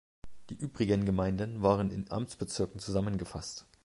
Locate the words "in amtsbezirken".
1.91-2.79